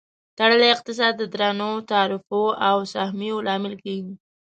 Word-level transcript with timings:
تړلی 0.37 0.67
اقتصاد 0.75 1.13
د 1.17 1.23
درنو 1.33 1.71
تعرفو 1.91 2.43
او 2.69 2.77
سهمیو 2.93 3.37
لامل 3.47 3.73
کیږي. 3.83 4.13